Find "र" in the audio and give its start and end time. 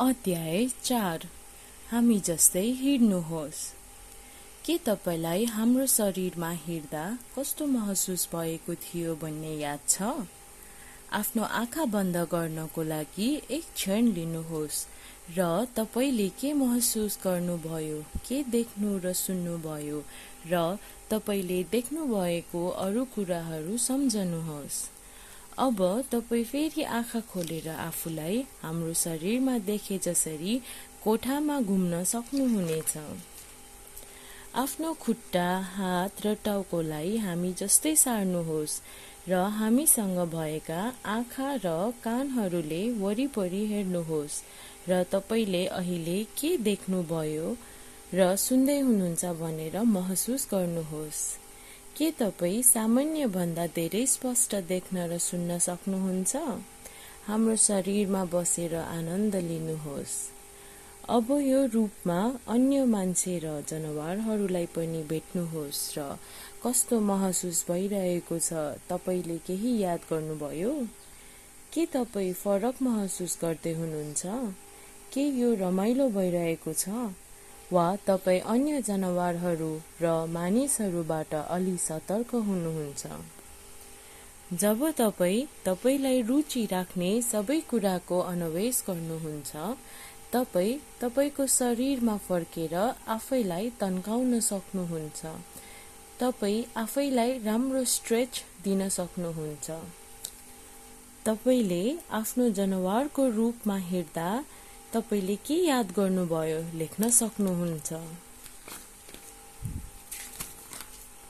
15.38-15.66, 18.98-19.12, 20.46-20.78, 36.26-36.34, 39.28-39.34, 41.64-41.76, 44.88-45.02, 48.14-48.34, 55.10-55.18, 63.38-63.62, 65.98-66.18, 80.02-80.10